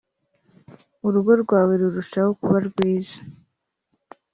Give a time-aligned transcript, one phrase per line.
[1.07, 3.19] urugo rwawe rurushaho kuba rwiza